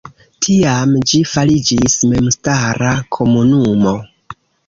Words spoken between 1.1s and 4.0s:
ĝi fariĝis memstara komunumo.